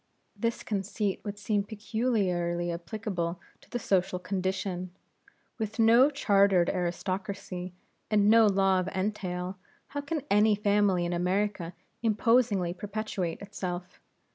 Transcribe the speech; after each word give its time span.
This 0.35 0.63
conceit 0.63 1.21
would 1.23 1.37
seem 1.37 1.63
peculiarly 1.63 2.71
applicable 2.71 3.39
to 3.61 3.69
the 3.69 3.77
social 3.77 4.17
condition. 4.17 4.89
With 5.59 5.77
no 5.77 6.09
chartered 6.09 6.69
aristocracy, 6.71 7.75
and 8.09 8.27
no 8.27 8.47
law 8.47 8.79
of 8.79 8.87
entail, 8.87 9.59
how 9.89 10.01
can 10.01 10.23
any 10.31 10.55
family 10.55 11.05
in 11.05 11.13
America 11.13 11.75
imposingly 12.01 12.73
perpetuate 12.73 13.43
itself? 13.43 14.01